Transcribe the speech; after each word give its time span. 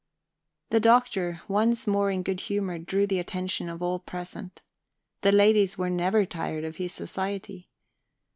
The 0.71 0.79
Doctor, 0.79 1.43
once 1.47 1.85
more 1.85 2.09
in 2.09 2.23
good 2.23 2.39
humor, 2.39 2.79
drew 2.79 3.05
the 3.05 3.19
attention 3.19 3.69
of 3.69 3.83
all 3.83 3.99
present. 3.99 4.63
The 5.21 5.31
ladies 5.31 5.77
were 5.77 5.91
never 5.91 6.25
tired 6.25 6.63
of 6.63 6.77
his 6.77 6.91
society. 6.91 7.69